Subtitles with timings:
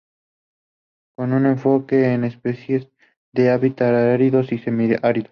[1.15, 2.89] Con un enfoque en especies
[3.33, 5.29] de hábitat áridos y semiáridos.